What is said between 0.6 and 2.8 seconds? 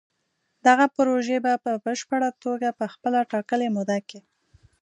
دغه پروژې به په پشپړه توګه